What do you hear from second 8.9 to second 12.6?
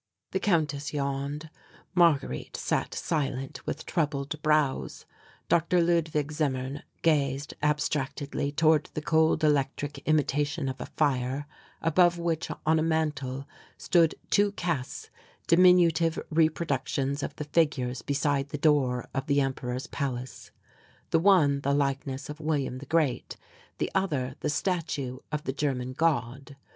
the cold electric imitation of a fire, above which